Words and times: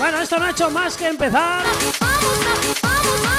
Bueno, 0.00 0.18
esto 0.18 0.38
no 0.38 0.46
ha 0.46 0.50
hecho 0.50 0.70
más 0.70 0.96
que 0.96 1.08
empezar. 1.08 1.62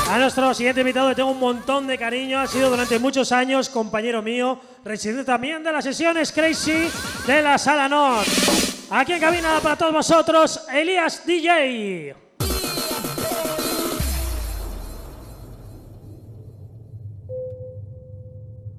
A 0.07 0.17
nuestro 0.19 0.53
siguiente 0.53 0.81
invitado 0.81 1.09
le 1.09 1.15
tengo 1.15 1.31
un 1.31 1.39
montón 1.39 1.87
de 1.87 1.97
cariño. 1.97 2.39
Ha 2.39 2.45
sido 2.45 2.69
durante 2.69 2.99
muchos 2.99 3.31
años 3.31 3.67
compañero 3.67 4.21
mío, 4.21 4.61
residente 4.85 5.23
también 5.23 5.63
de 5.63 5.71
las 5.71 5.83
sesiones 5.83 6.31
Crazy 6.31 6.87
de 7.25 7.41
la 7.41 7.57
Sala 7.57 7.89
North. 7.89 8.27
Aquí 8.91 9.13
en 9.13 9.19
cabina 9.19 9.59
para 9.63 9.75
todos 9.75 9.91
vosotros, 9.91 10.61
Elías 10.71 11.25
DJ. 11.25 12.13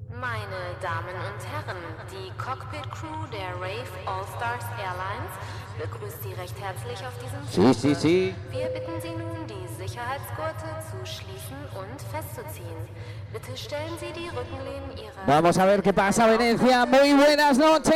Meine 0.09 0.55
Damen 0.81 1.15
und 1.17 1.43
Herren, 1.51 1.77
die 2.09 2.31
Cockpit 2.37 2.89
Crew 2.91 3.27
der 3.29 3.53
Rave 3.55 3.83
All 4.05 4.23
Stars 4.37 4.63
Airlines 4.79 5.52
begrüßt 5.77 6.23
Sie 6.23 6.33
recht 6.33 6.55
herzlich 6.59 6.99
auf 7.05 7.13
diesem 7.21 7.41
Sí, 7.49 7.73
sí, 7.73 7.95
sí. 7.95 8.35
Wir 8.51 8.67
bitten 8.67 9.01
Sie 9.01 9.11
nun, 9.11 9.47
die 9.47 9.67
Sicherheitsgurte 9.81 10.69
zu 10.89 11.05
schließen 11.05 11.59
und 11.73 11.97
festzuziehen. 12.11 12.87
Bitte 13.31 13.57
stellen 13.57 13.97
Sie 13.99 14.11
die 14.13 14.29
Rückenlehnen 14.29 14.97
Ihrer... 14.97 15.25
Vamos 15.25 15.57
a 15.57 15.65
ver 15.65 15.81
qué 15.81 15.93
pasa, 15.93 16.27
Venecia. 16.27 16.85
Muy 16.85 17.13
buenas 17.13 17.57
noches. 17.57 17.93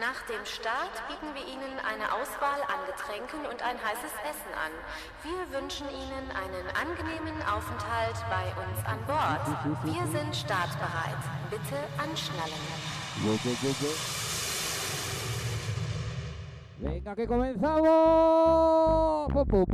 Nach 0.00 0.20
dem 0.26 0.44
Start 0.46 0.94
bieten 1.08 1.28
wir 1.34 1.44
Ihnen 1.46 1.76
eine 1.84 2.06
Auswahl 2.12 2.60
an 2.72 2.80
Getränken 2.88 3.44
und 3.50 3.62
ein 3.62 3.76
heißes 3.76 4.14
Essen 4.24 4.52
an. 4.56 4.72
Wir 5.22 5.60
wünschen 5.60 5.86
Ihnen 5.88 6.26
einen 6.32 6.66
angenehmen 6.74 7.36
Aufenthalt 7.46 8.16
bei 8.32 8.46
uns 8.64 8.80
an 8.86 8.98
Bord. 9.06 9.44
Wir 9.84 10.06
sind 10.18 10.34
startbereit. 10.34 11.20
Bitte 11.50 11.76
anschnallen. 11.98 12.64
Venga, 16.80 17.14
que 17.14 17.26
comenzamos. 17.26 19.30
Po, 19.32 19.44
po, 19.44 19.66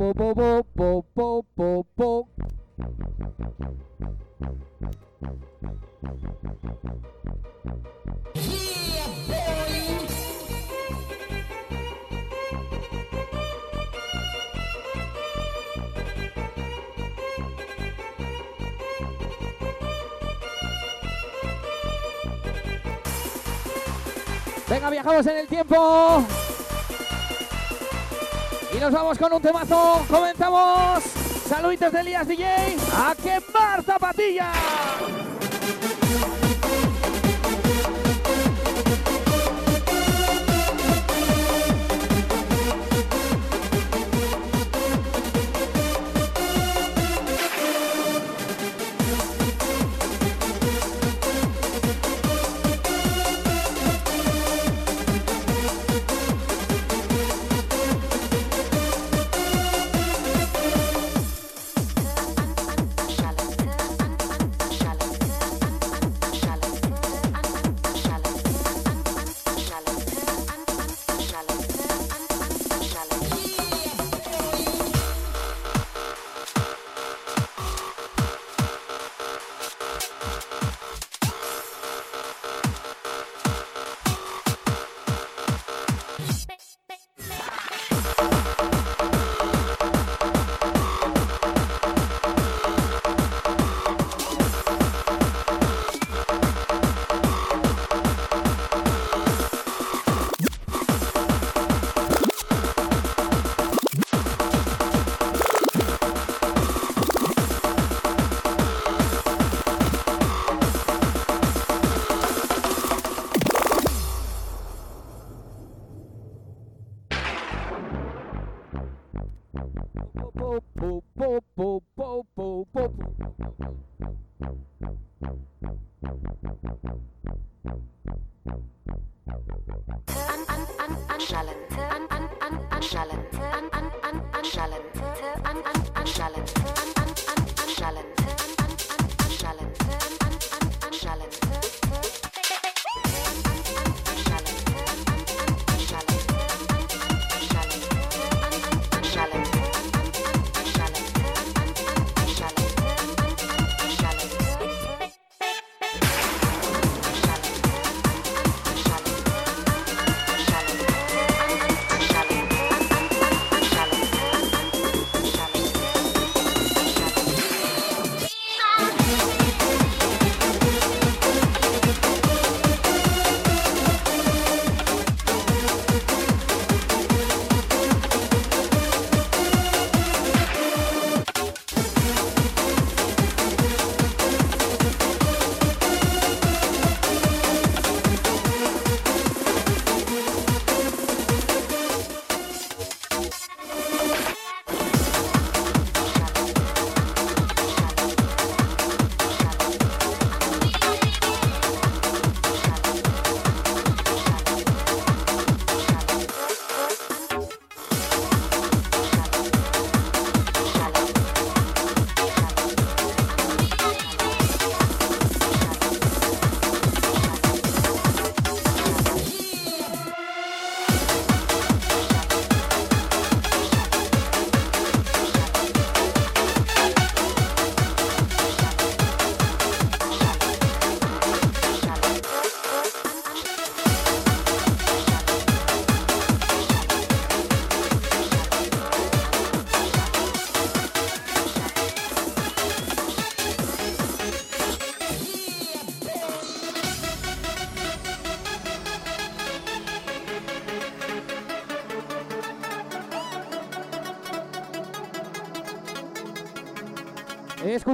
po, 1.95 2.27
Venga, 24.69 24.89
viajamos 24.89 25.25
en 25.27 25.37
el 25.37 25.47
tiempo. 25.47 26.46
Y 28.75 28.79
nos 28.79 28.91
vamos 28.91 29.17
con 29.17 29.31
un 29.33 29.41
temazo. 29.41 30.05
Comenzamos. 30.09 31.03
Saluditos 31.47 31.91
de 31.91 31.99
Elías 32.01 32.27
DJ. 32.27 32.45
A 32.95 33.15
quemar 33.15 33.83
zapatillas. 33.83 34.55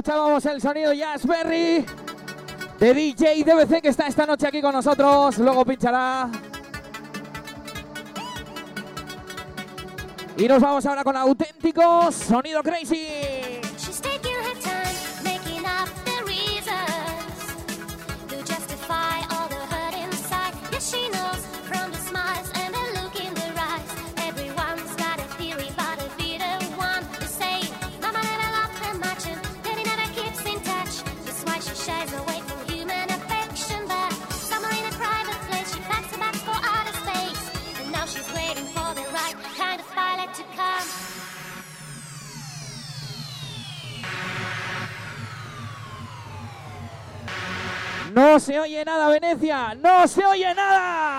Escuchábamos 0.04 0.44
el 0.44 0.60
sonido 0.60 0.92
Jazzberry 0.92 1.86
de 2.78 2.92
DJ 2.92 3.42
DBC 3.42 3.80
que 3.80 3.88
está 3.88 4.06
esta 4.06 4.26
noche 4.26 4.46
aquí 4.46 4.60
con 4.60 4.74
nosotros. 4.74 5.38
Luego 5.38 5.64
pinchará. 5.64 6.28
Y 10.36 10.46
nos 10.46 10.60
vamos 10.60 10.84
ahora 10.84 11.04
con 11.04 11.16
auténticos 11.16 12.14
sonido 12.16 12.62
crazy. 12.62 13.03
No 48.14 48.38
se 48.38 48.60
oye 48.60 48.84
nada, 48.84 49.08
Venecia. 49.08 49.74
No 49.74 50.06
se 50.06 50.24
oye 50.24 50.54
nada. 50.54 51.13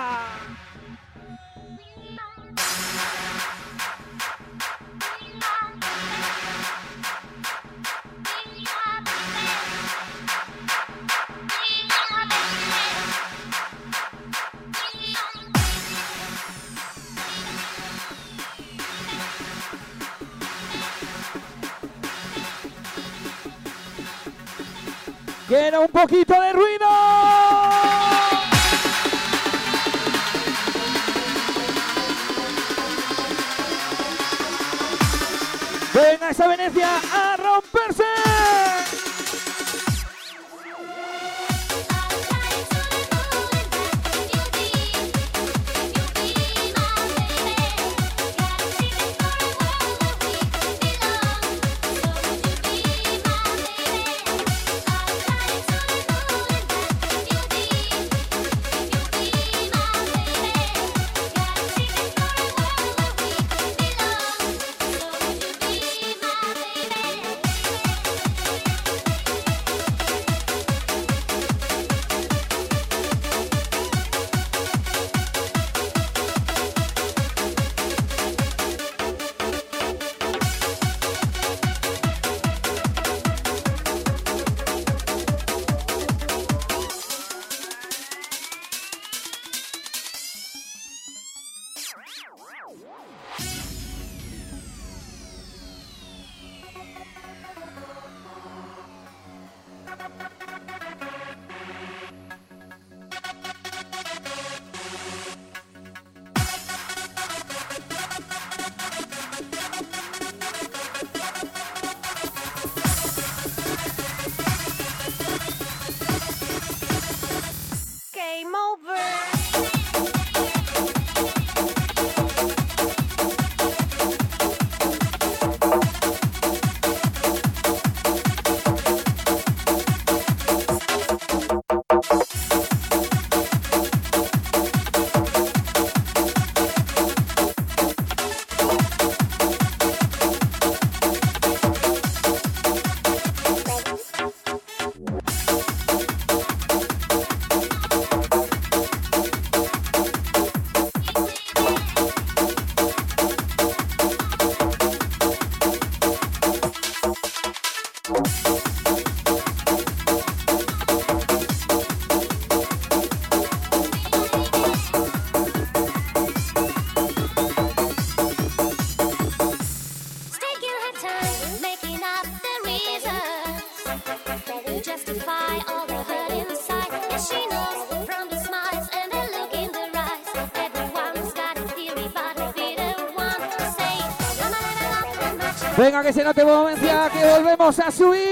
Que 186.05 186.13
se 186.13 186.23
note 186.23 186.45
momencia, 186.45 187.09
que 187.11 187.25
volvemos 187.25 187.79
a 187.79 187.89
subir. 187.89 188.24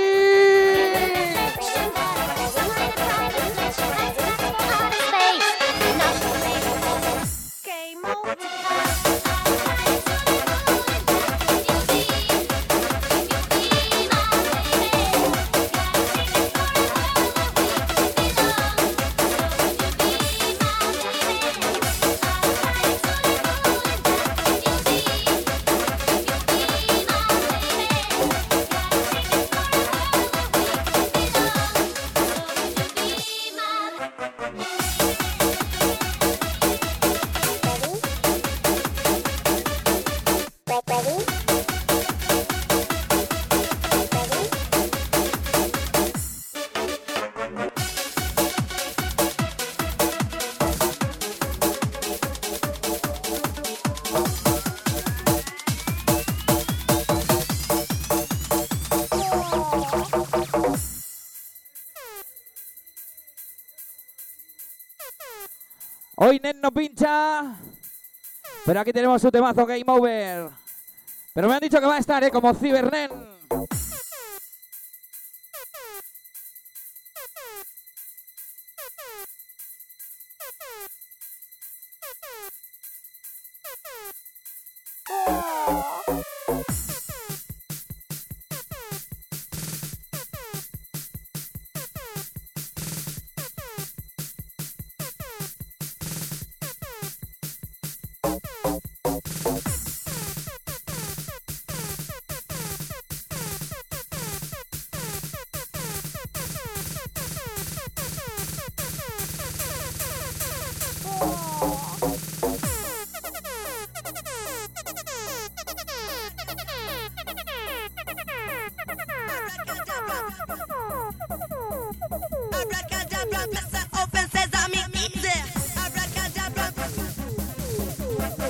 Pero 68.73 68.81
aquí 68.81 68.91
tenemos 68.91 69.21
su 69.21 69.29
temazo 69.29 69.67
Game 69.67 69.83
Over. 69.85 70.49
Pero 71.31 71.47
me 71.47 71.53
han 71.53 71.59
dicho 71.59 71.79
que 71.79 71.85
va 71.85 71.97
a 71.97 71.99
estar, 71.99 72.23
¿eh? 72.23 72.31
Como 72.31 72.51
Cibernen. 72.55 73.32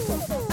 Oh, 0.06 0.10
oh, 0.10 0.28
oh, 0.32 0.48
oh. 0.50 0.53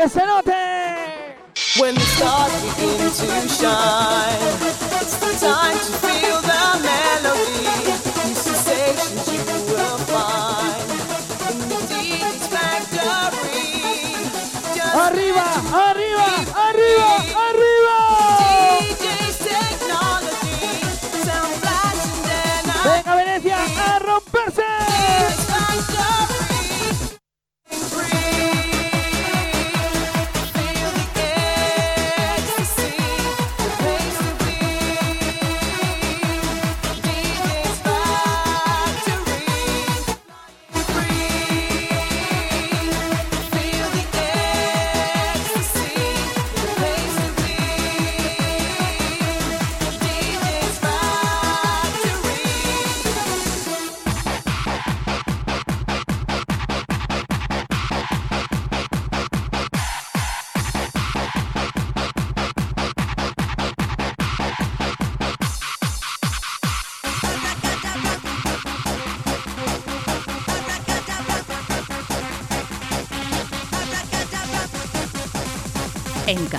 Que 0.00 0.08
se 0.08 0.24
note. 0.24 0.49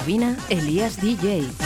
Cabina, 0.01 0.35
Elías 0.49 0.97
DJ. 0.99 1.60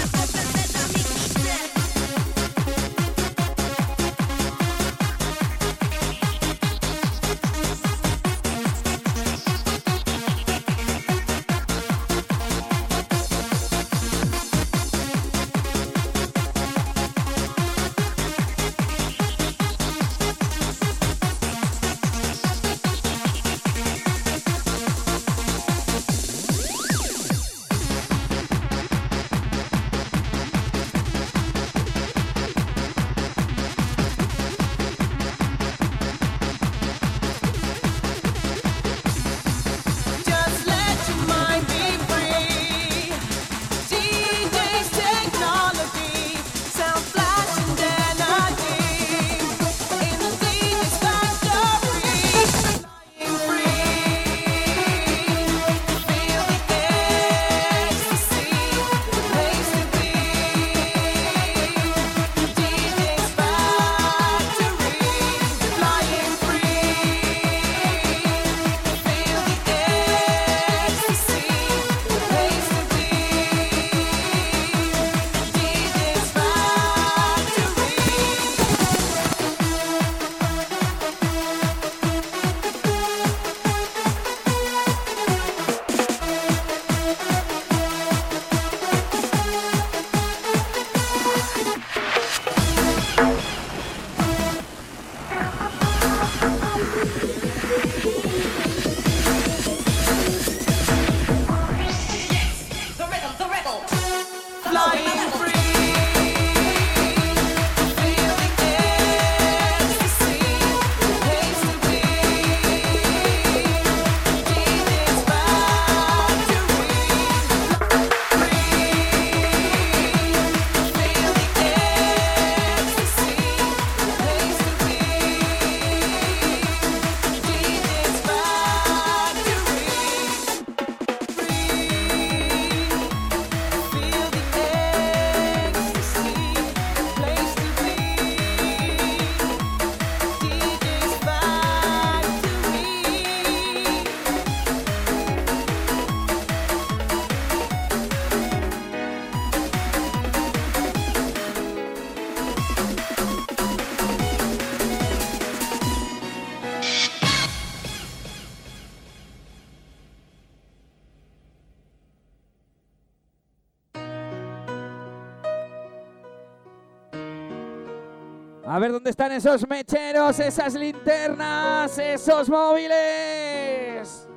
Ver 168.85 168.91
dónde 168.91 169.09
están 169.09 169.31
esos 169.31 169.67
mecheros, 169.67 170.39
esas 170.39 170.75
linternas, 170.75 171.97
esos 171.97 172.47
móviles. 172.47 174.27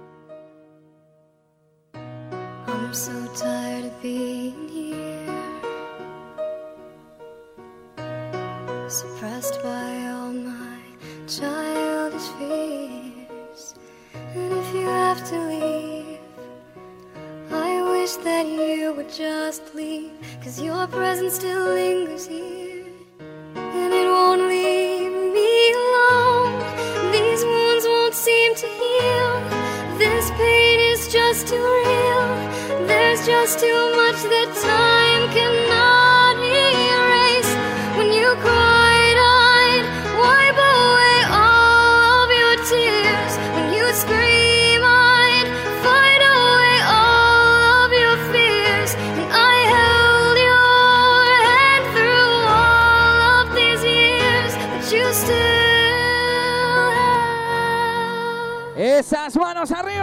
I'm 1.94 2.94
so 2.94 3.12
tired 3.34 3.84
of 3.84 4.02
being 4.02 4.68
here, 4.68 5.28
suppressed 8.88 9.62
by 9.62 10.08
all 10.08 10.32
my 10.32 10.80
childish 11.26 12.28
fears. 12.38 13.74
And 14.34 14.52
if 14.54 14.74
you 14.74 14.87
have 14.87 15.22
to 15.28 15.38
leave, 15.46 16.20
I 17.52 17.82
wish 17.90 18.16
that 18.24 18.46
you 18.46 18.94
would 18.94 19.12
just 19.12 19.74
leave, 19.74 20.12
cause 20.42 20.58
your 20.58 20.87
presence 20.87 21.34
still 21.34 21.74
lingers 21.74 22.26
here, 22.26 22.78
won't 24.18 24.42
leave 24.48 25.16
me 25.37 25.52
alone. 25.81 26.52
These 27.14 27.42
wounds 27.50 27.85
won't 27.92 28.14
seem 28.26 28.50
to 28.62 28.68
heal. 28.81 29.31
This 30.02 30.24
pain 30.40 30.78
is 30.92 31.02
just 31.18 31.46
too 31.50 31.66
real. 31.81 32.26
There's 32.90 33.20
just 33.33 33.54
too 33.64 33.83
much 34.00 34.18
that 34.35 34.50
time 34.70 35.22
cannot 35.37 35.88
Esas 58.98 59.37
manos 59.37 59.70
arriba. 59.70 59.97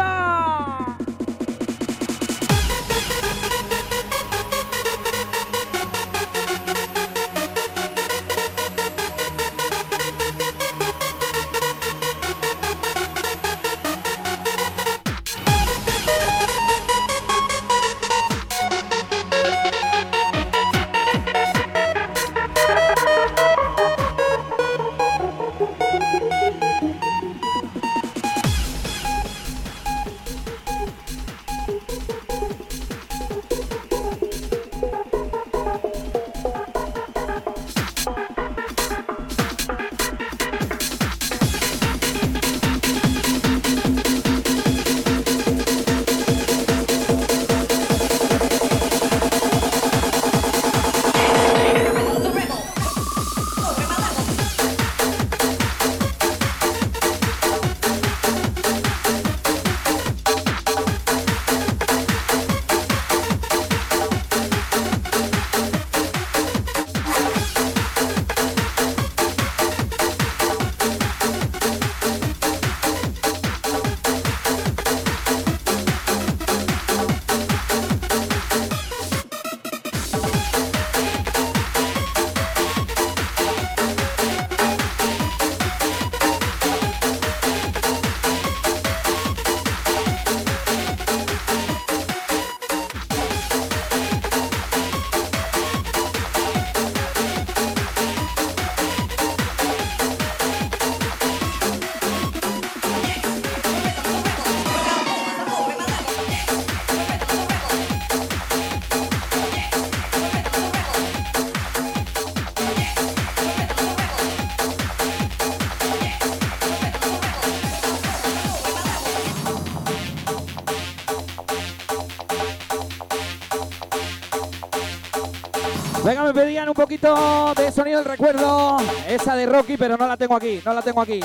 Poquito 126.85 127.51
de 127.57 127.71
sonido 127.71 127.97
del 127.97 128.07
recuerdo. 128.07 128.77
Esa 129.09 129.35
de 129.35 129.47
Rocky, 129.47 129.75
pero 129.75 129.97
no 129.97 130.05
la 130.05 130.15
tengo 130.17 130.35
aquí, 130.35 130.61
no 130.63 130.71
la 130.71 130.83
tengo 130.83 131.01
aquí. 131.01 131.19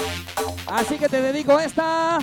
Así 0.67 0.97
que 0.97 1.07
te 1.07 1.21
dedico 1.21 1.61
esta. 1.61 2.19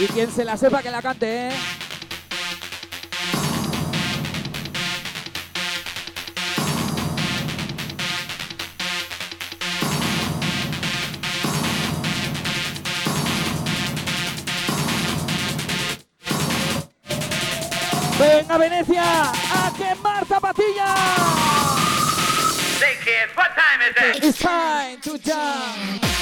Y 0.00 0.06
quien 0.08 0.28
se 0.32 0.44
la 0.44 0.56
sepa 0.56 0.82
que 0.82 0.90
la 0.90 1.00
cante, 1.00 1.48
¿eh? 1.48 1.52
Venga, 18.56 18.68
Venecia, 18.68 19.32
a 19.52 19.70
quemar 19.76 20.26
zapatillas. 20.26 20.96
Say, 22.78 22.96
kids, 23.04 23.32
what 23.36 23.50
time 23.54 23.80
is 23.82 24.16
it? 24.16 24.24
It's 24.24 24.38
time 24.38 25.00
to 25.00 25.18
jump. 25.18 26.15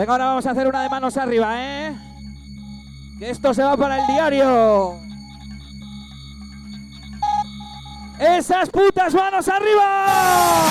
Venga, 0.00 0.12
ahora 0.12 0.24
vamos 0.28 0.46
a 0.46 0.52
hacer 0.52 0.66
una 0.66 0.82
de 0.82 0.88
manos 0.88 1.14
arriba, 1.18 1.52
¿eh? 1.58 1.94
Que 3.18 3.28
esto 3.28 3.52
se 3.52 3.62
va 3.62 3.76
para 3.76 4.00
el 4.00 4.06
diario. 4.06 4.98
Esas 8.18 8.70
putas 8.70 9.12
manos 9.12 9.46
arriba. 9.46 10.70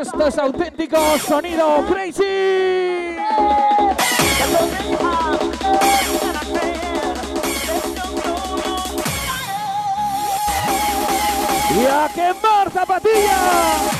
Esto 0.00 0.26
es 0.26 0.38
auténtico 0.38 0.96
sonido 1.18 1.84
crazy. 1.86 2.22
Y 11.76 11.86
a 11.86 12.08
quemar 12.14 12.70
zapatillas. 12.72 13.99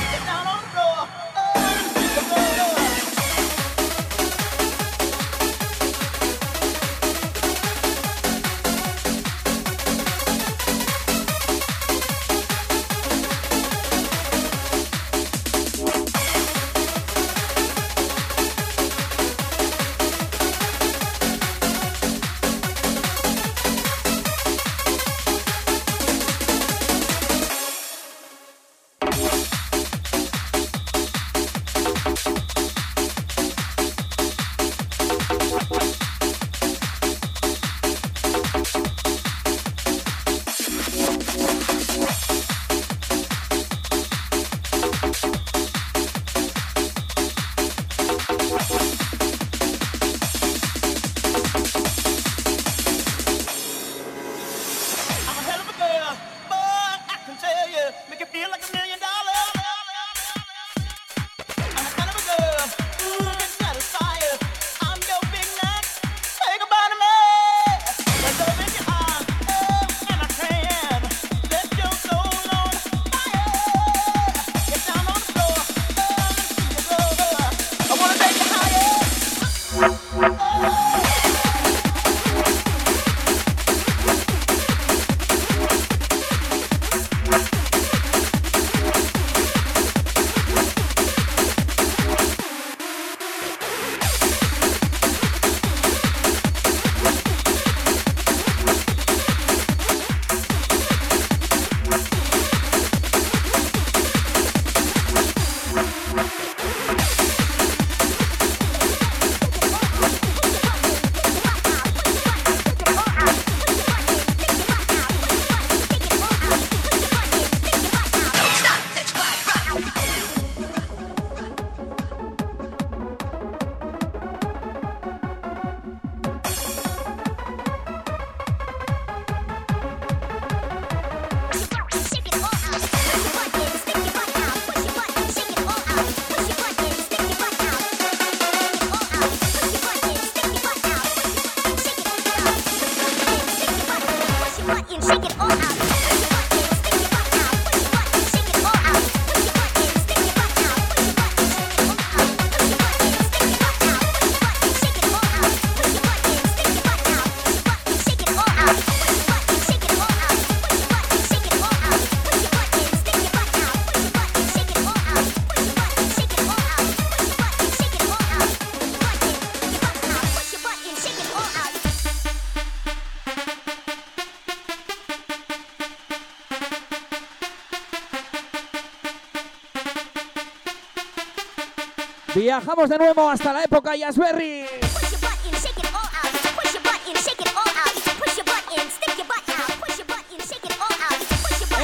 De 182.87 182.97
nuevo 182.97 183.29
hasta 183.29 183.53
la 183.53 183.63
época 183.63 183.95
Yasberry. 183.95 184.65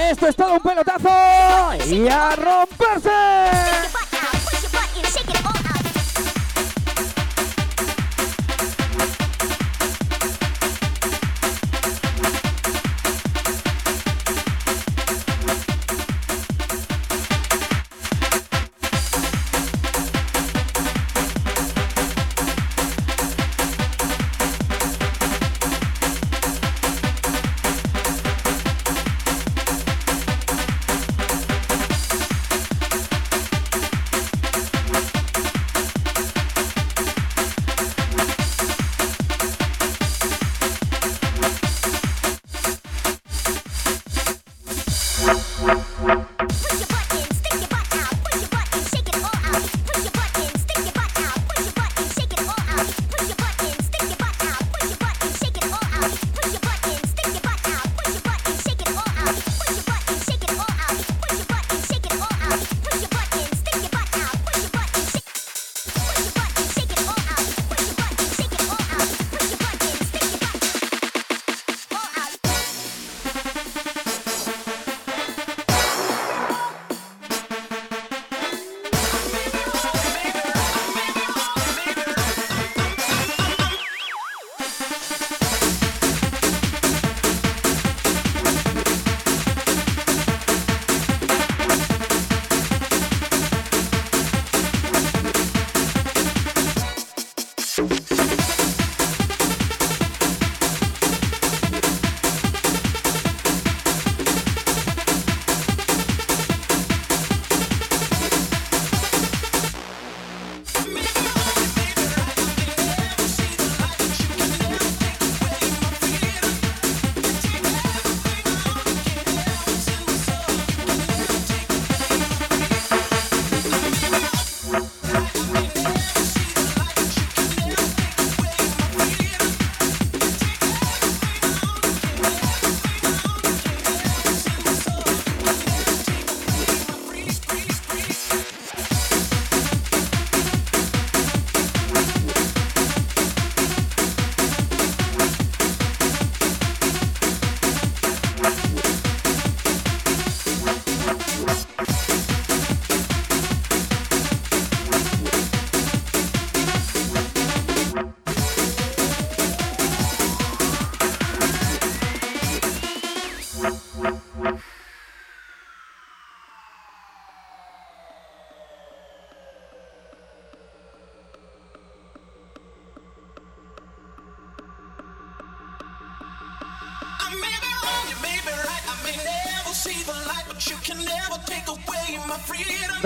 Esto 0.09 0.27
es 0.27 0.35
todo 0.35 0.53
un 0.53 0.59
pelotazo. 0.59 1.85
Y 1.85 2.07
a. 2.07 2.66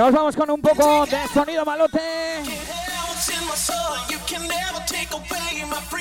Nos 0.02 0.14
vamos 0.14 0.36
con 0.36 0.50
un 0.50 0.60
poco 0.60 1.06
de 1.06 1.28
sonido 1.32 1.64
malote. 1.64 2.02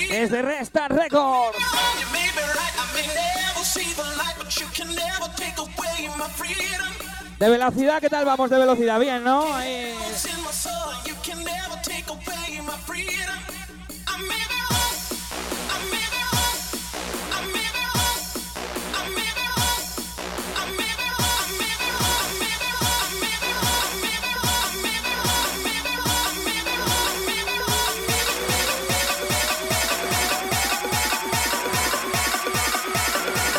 Desde 0.09 0.41
Restart 0.41 0.97
Records. 0.97 1.59
De 7.39 7.49
velocidad, 7.51 8.01
¿qué 8.01 8.09
tal 8.09 8.25
vamos 8.25 8.49
de 8.49 8.59
velocidad? 8.59 8.99
Bien, 8.99 9.23
¿no? 9.23 9.45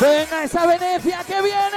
Venga 0.02 0.42
esa 0.42 0.66
Venecia 0.66 1.22
que 1.24 1.40
viene. 1.42 1.71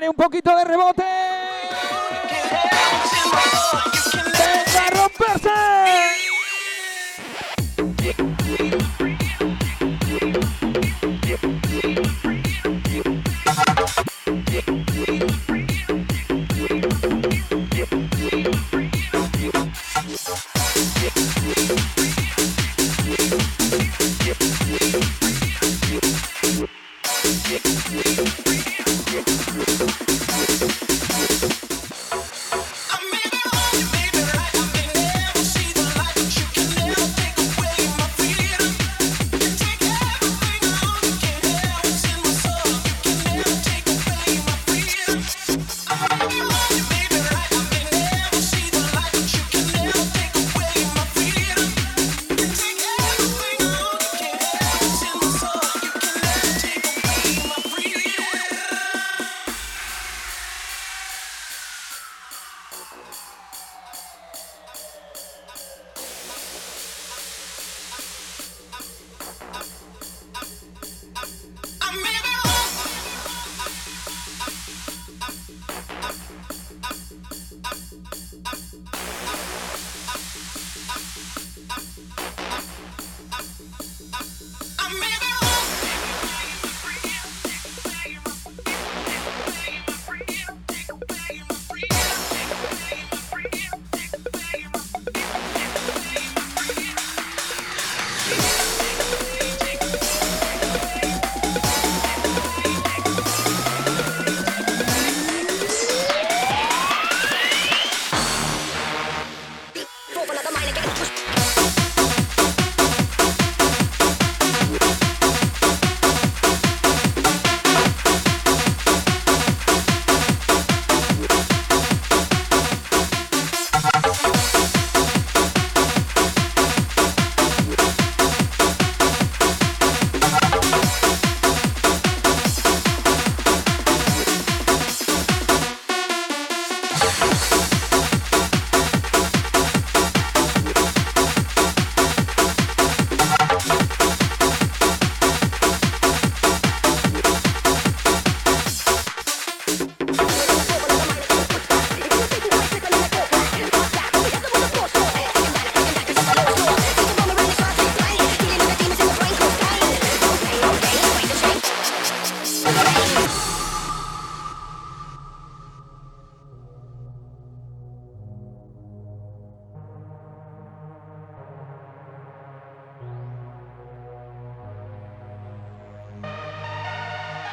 ¿Quién 0.00 0.08
quiere 0.08 0.08
un 0.08 0.16
poquito 0.16 0.56
de 0.56 0.64
rebote? 0.64 1.02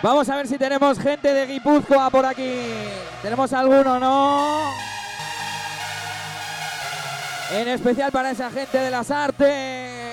Vamos 0.08 0.30
a 0.30 0.38
ver 0.38 0.48
si 0.48 0.58
tenemos 0.58 0.98
gente 1.00 1.34
de 1.34 1.46
Guipúzcoa 1.46 2.10
por 2.10 2.26
aquí. 2.26 2.62
¿Tenemos 3.22 3.52
alguno, 3.52 4.00
no? 4.00 4.72
En 7.52 7.68
especial 7.68 8.10
para 8.14 8.32
esa 8.32 8.50
gente 8.50 8.78
de 8.78 8.90
las 8.90 9.12
artes. 9.12 10.07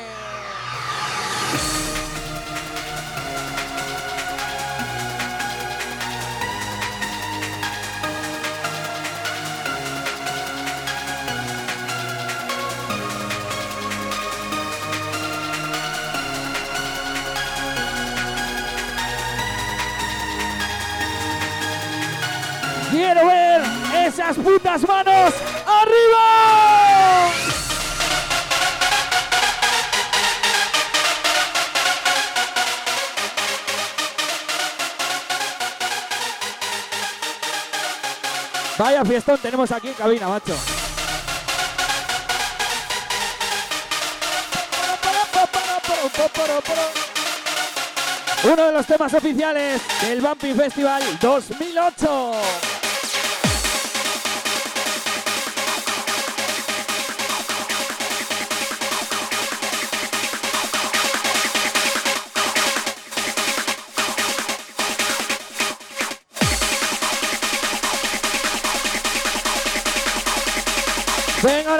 Esas 24.04 24.36
putas 24.36 24.86
manos 24.86 25.32
arriba. 25.66 27.32
Vaya 38.76 39.04
fiestón 39.06 39.38
tenemos 39.38 39.72
aquí 39.72 39.88
en 39.88 39.94
cabina, 39.94 40.28
macho. 40.28 40.54
Uno 48.44 48.66
de 48.66 48.72
los 48.72 48.86
temas 48.86 49.14
oficiales 49.14 49.80
del 50.02 50.20
Bumpy 50.20 50.52
Festival 50.52 51.02
2008. 51.20 52.73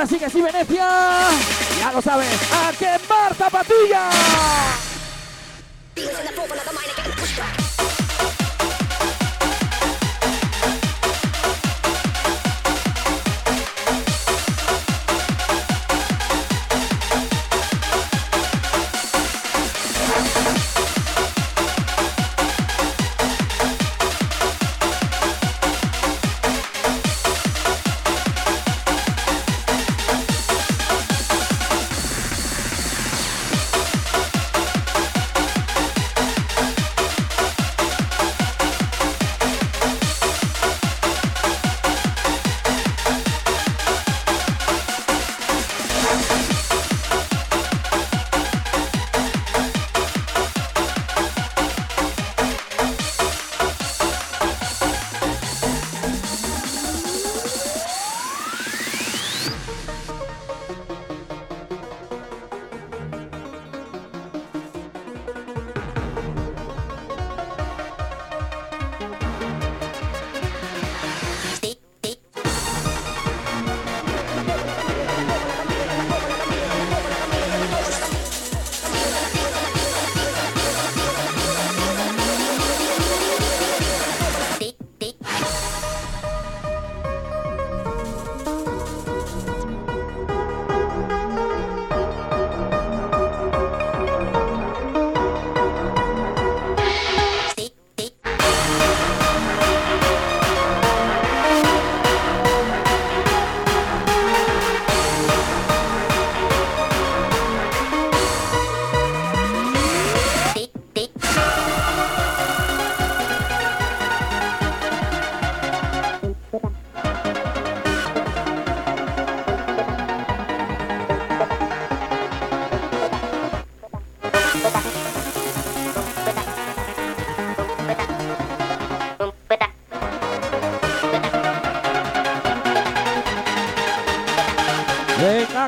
Ahora 0.05 0.07
sí 0.07 0.19
que 0.19 0.31
sí, 0.31 0.43
Venecia. 0.43 0.89
Ya 1.79 1.93
lo 1.93 2.03
sabes, 2.03 2.29
a 2.53 2.73
quemar 2.73 3.35
zapatilla. 3.35 4.84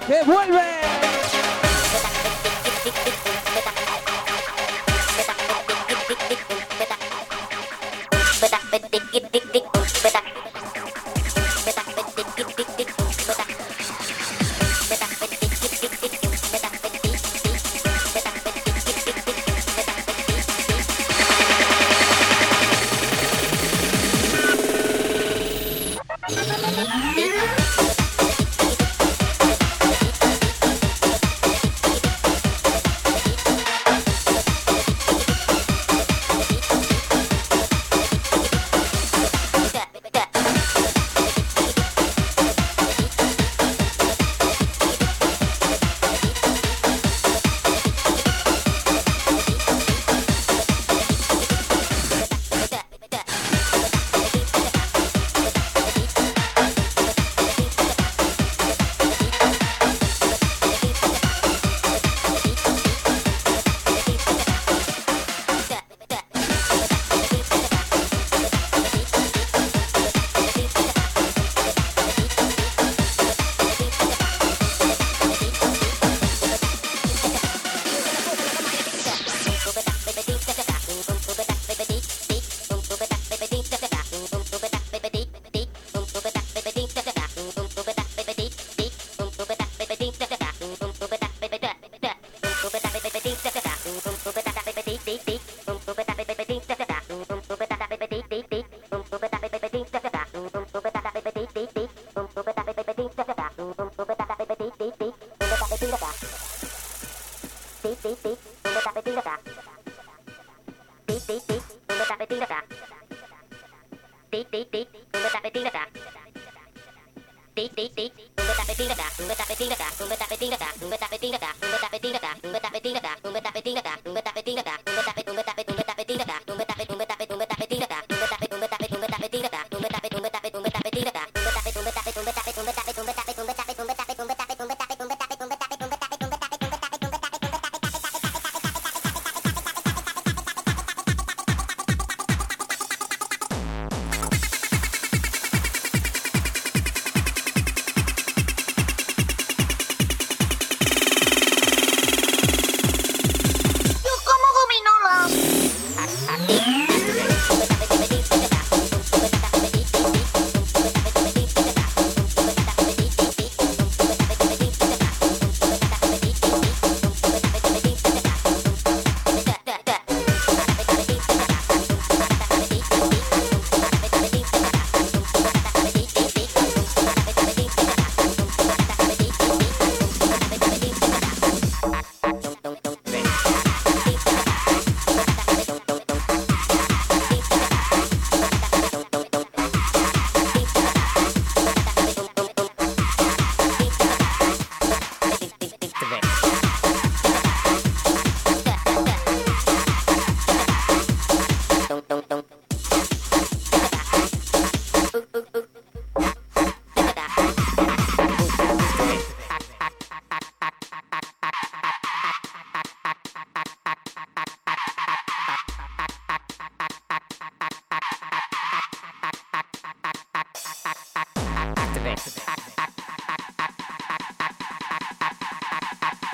Que 0.06 0.22
vuelve. 0.24 0.65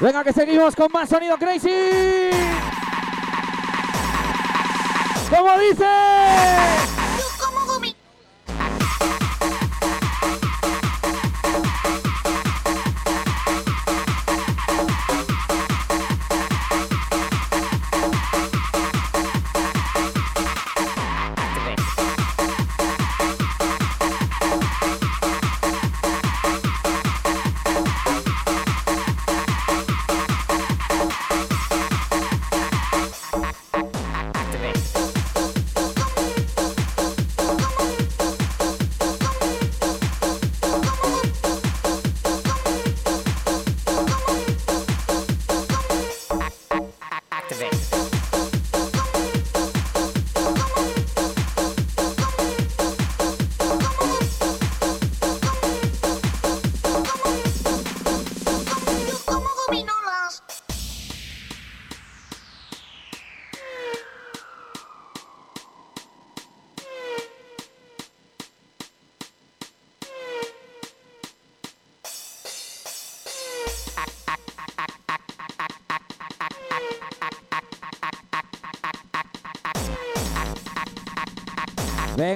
Venga, 0.01 0.25
que 0.25 0.33
seguimos 0.33 0.75
con 0.75 0.91
más 0.93 1.09
sonido 1.09 1.37
crazy. 1.39 2.31
¿Cómo 5.31 5.59
dice? 5.59 6.92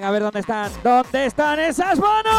A 0.06 0.10
ver 0.12 0.22
dónde 0.22 0.40
están. 0.40 0.70
¿Dónde 0.84 1.26
están 1.26 1.58
esas 1.58 1.98
manos? 1.98 2.35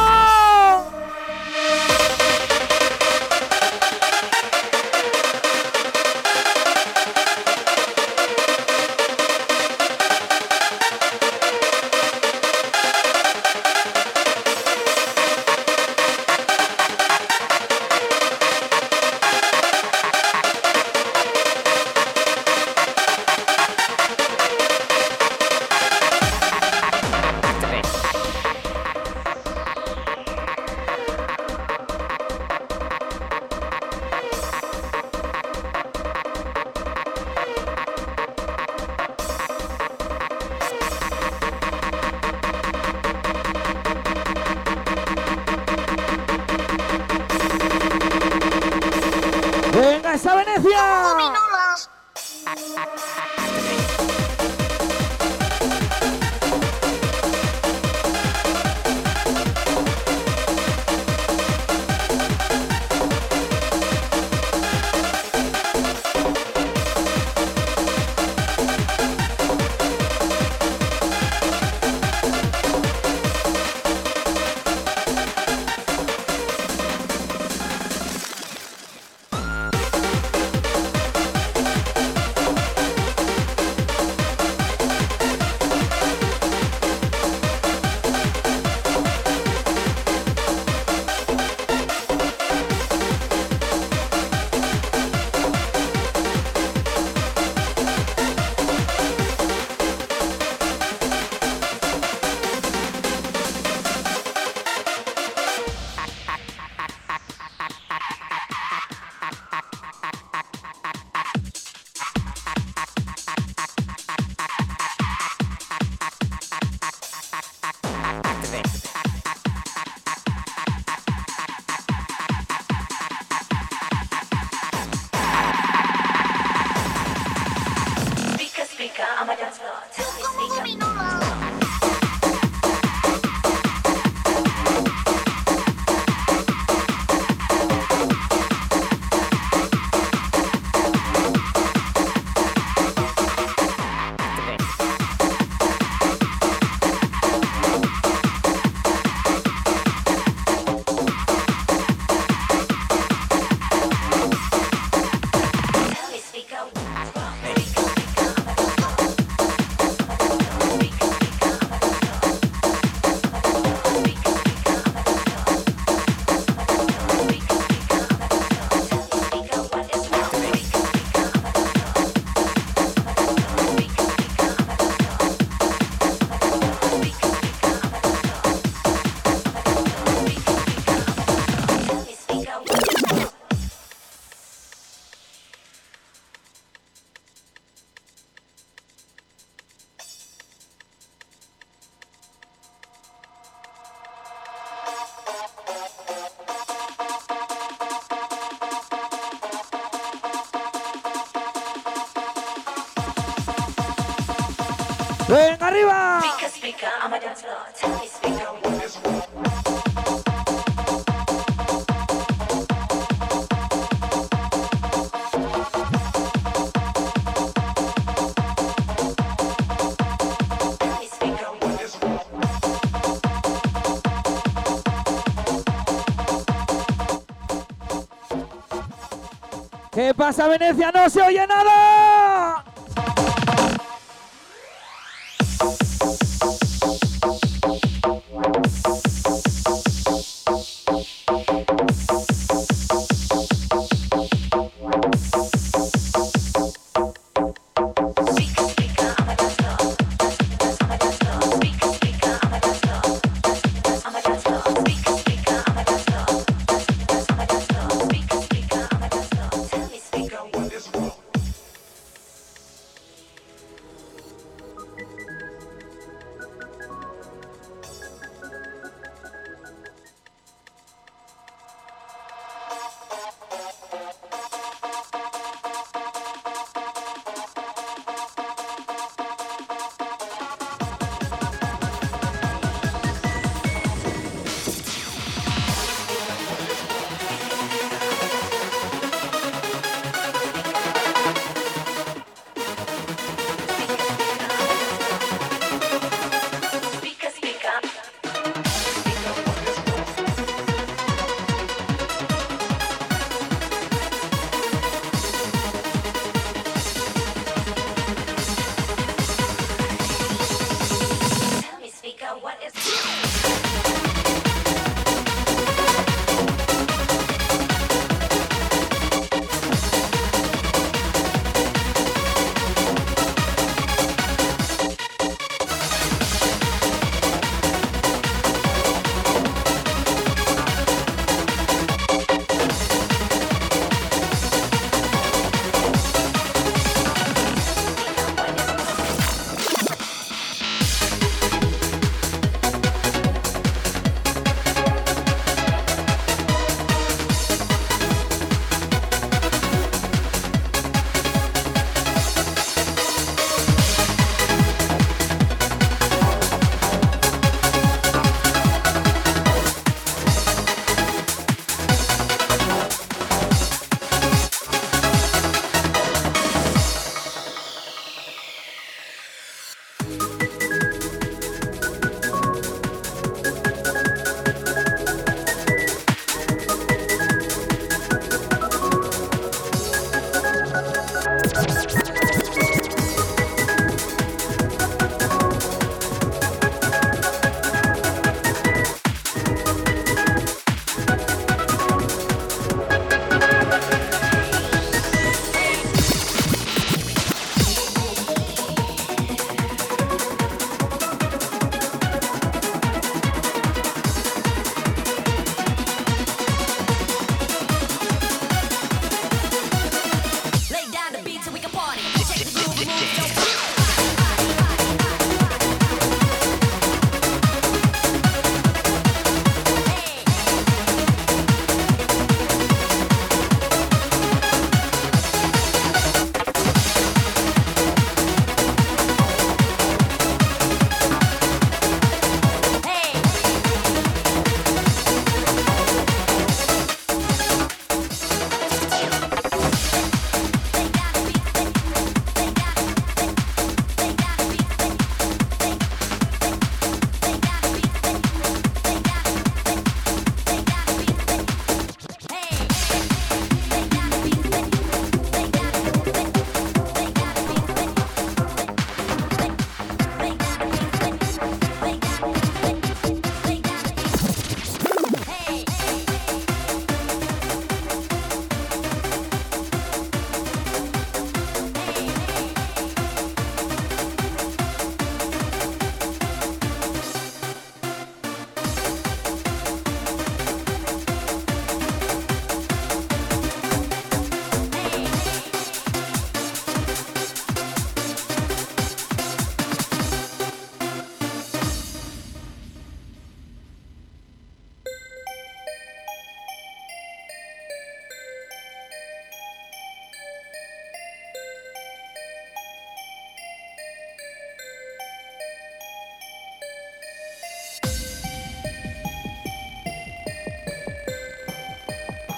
¿Qué 230.38 230.44
pasa, 230.44 230.50
Venecia? 230.60 230.92
¡No 230.94 231.10
se 231.10 231.20
oye 231.20 231.48
nada! 231.48 231.77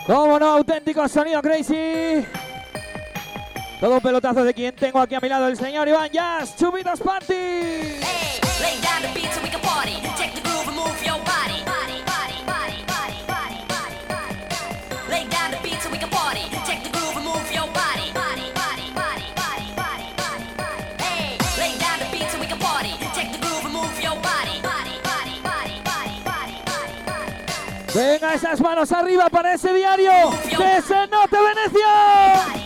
¿Cómo 0.09 0.39
no? 0.39 0.53
Auténtico 0.53 1.07
sonido 1.07 1.39
crazy. 1.39 2.25
Todos 3.79 4.01
pelotazos 4.01 4.43
de 4.43 4.55
quien 4.55 4.75
tengo 4.75 4.99
aquí 4.99 5.13
a 5.13 5.19
mi 5.19 5.29
lado, 5.29 5.47
el 5.47 5.55
señor 5.55 5.87
Iván 5.87 6.09
Jazz, 6.09 6.55
Chupitos 6.55 6.99
Party. 6.99 7.98
Venga, 27.93 28.35
esas 28.35 28.61
manos 28.61 28.91
arriba 28.91 29.29
para 29.29 29.53
ese 29.53 29.73
diario 29.73 30.11
que 30.43 30.81
se 30.81 31.07
note 31.07 31.37
Venecia. 31.37 32.58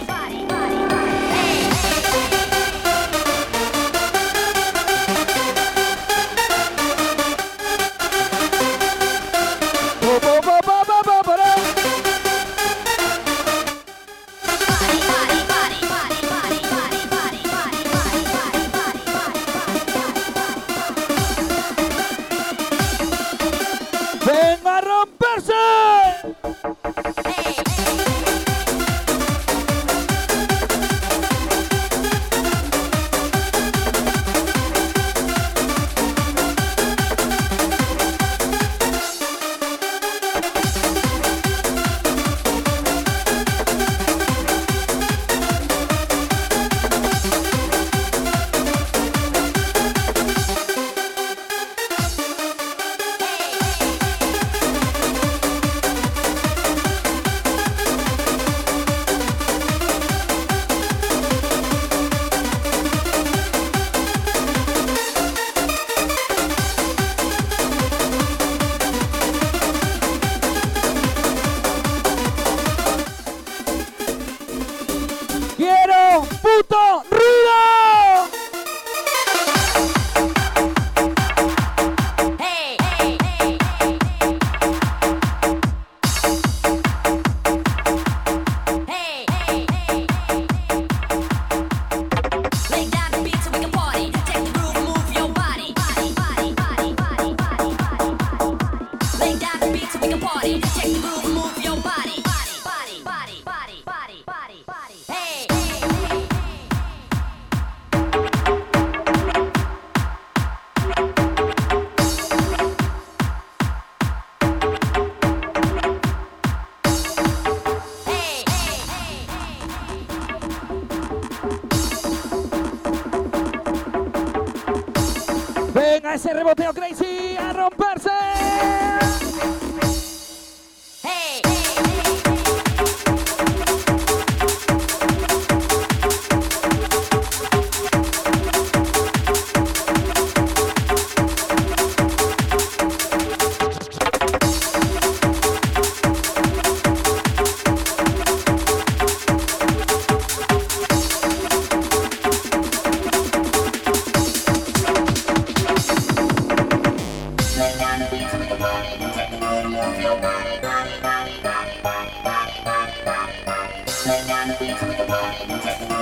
Okay. 165.49 165.92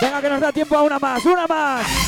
Venga, 0.00 0.20
que 0.20 0.28
nos 0.28 0.40
da 0.40 0.52
tiempo 0.52 0.76
a 0.76 0.82
una 0.82 0.98
más, 0.98 1.24
una 1.24 1.46
más. 1.46 2.01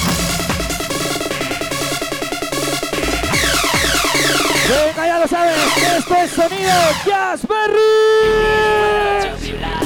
Venga, 4.74 5.06
ya 5.06 5.18
lo 5.18 5.28
sabes, 5.28 5.56
esto 5.98 6.14
es 6.16 6.30
sonido 6.32 6.72
Jazzberry. 7.06 8.24
You 9.44 9.83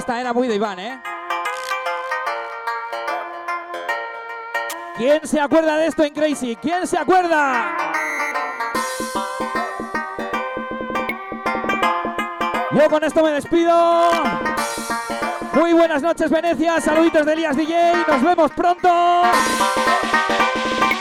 Esta 0.00 0.18
era 0.18 0.32
muy 0.32 0.48
de 0.48 0.54
Iván, 0.54 0.78
¿eh? 0.78 0.98
¿Quién 4.96 5.28
se 5.28 5.38
acuerda 5.38 5.76
de 5.76 5.88
esto 5.88 6.02
en 6.02 6.14
Crazy? 6.14 6.56
¿Quién 6.56 6.86
se 6.86 6.96
acuerda? 6.96 7.76
Yo 12.70 12.88
con 12.88 13.04
esto 13.04 13.22
me 13.22 13.32
despido. 13.32 14.10
Muy 15.52 15.74
buenas 15.74 16.00
noches, 16.00 16.30
Venecia. 16.30 16.80
Saluditos 16.80 17.26
de 17.26 17.34
Elías 17.34 17.54
DJ. 17.54 17.92
Nos 18.08 18.22
vemos 18.22 18.50
pronto. 18.52 18.88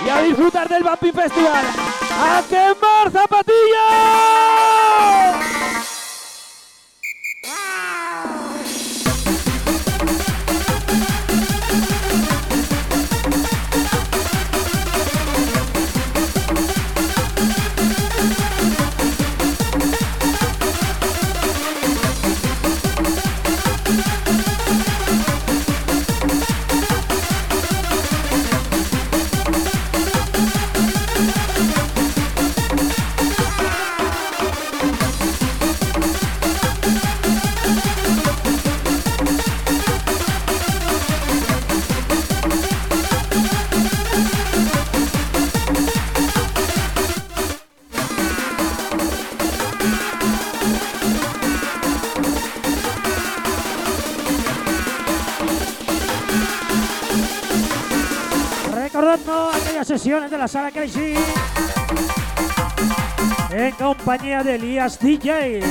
Y 0.06 0.10
a 0.10 0.22
disfrutar 0.24 0.68
del 0.68 0.84
Bumping 0.84 1.14
Festival. 1.14 1.64
¡A 2.22 2.44
quemar 2.50 3.10
zapatillas! 3.14 4.60
En 63.52 63.72
compañía 63.78 64.44
de 64.44 64.56
Elías 64.56 64.98
DJ. 64.98 65.62